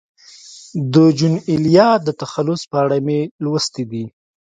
د 0.93 0.95
جون 1.17 1.35
ایلیا 1.49 1.89
د 2.05 2.09
تخلص 2.21 2.61
په 2.71 2.77
اړه 2.83 2.97
مې 3.05 3.19
لوستي 3.43 3.83
دي. 3.91 4.05